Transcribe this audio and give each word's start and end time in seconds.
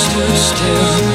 stood 0.00 0.36
still 0.36 1.09